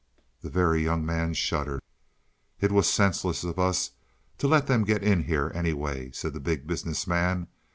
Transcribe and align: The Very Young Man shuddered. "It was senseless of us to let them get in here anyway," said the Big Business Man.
The 0.41 0.49
Very 0.49 0.81
Young 0.83 1.05
Man 1.05 1.35
shuddered. 1.35 1.83
"It 2.59 2.71
was 2.71 2.89
senseless 2.91 3.43
of 3.43 3.59
us 3.59 3.91
to 4.39 4.47
let 4.47 4.65
them 4.65 4.83
get 4.83 5.03
in 5.03 5.25
here 5.25 5.51
anyway," 5.53 6.09
said 6.11 6.33
the 6.33 6.39
Big 6.39 6.65
Business 6.65 7.05
Man. 7.05 7.45